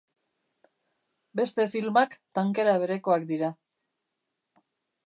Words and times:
Beste 1.41 1.67
filmak 1.75 2.17
tankera 2.41 2.75
berekoak 2.87 3.31
dira. 3.35 3.53